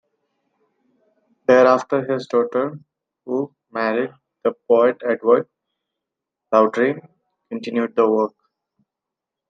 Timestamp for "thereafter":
1.45-2.11